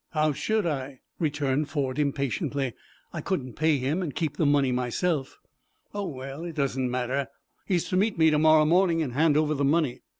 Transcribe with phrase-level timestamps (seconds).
[0.13, 2.73] "How should I?" returned Ford, impatiently.
[3.13, 5.37] "I couldn't pay him, and keep the money myself."
[5.93, 7.27] "Oh, well, it doesn't matter.
[7.67, 10.01] He is to meet me to morrow morning and hand over the money."